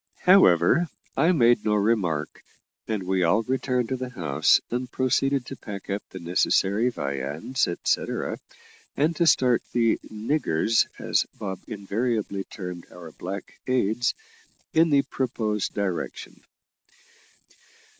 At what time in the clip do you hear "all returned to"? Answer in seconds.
3.21-3.95